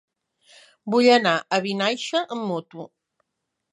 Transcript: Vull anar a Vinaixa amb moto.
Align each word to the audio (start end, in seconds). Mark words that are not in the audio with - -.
Vull 0.95 1.09
anar 1.17 1.33
a 1.39 1.59
Vinaixa 1.67 2.23
amb 2.37 2.49
moto. 2.53 2.87